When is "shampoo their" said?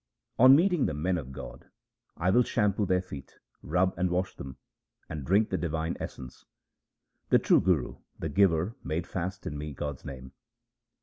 2.41-3.03